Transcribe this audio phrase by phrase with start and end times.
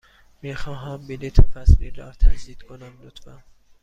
[0.41, 3.43] می خواهم بلیط فصلی را تجدید کنم، لطفاً.